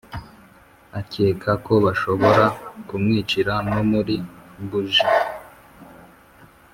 Akeka 0.99 1.51
ko 1.65 1.73
bashobora 1.85 2.45
kumwicira 2.87 3.53
no 3.71 3.81
muli 3.89 4.15
bougie. 4.69 5.07